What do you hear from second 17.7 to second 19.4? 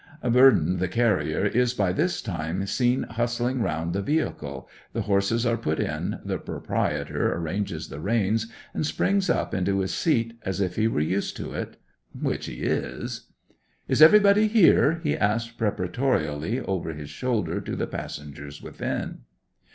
the passengers within.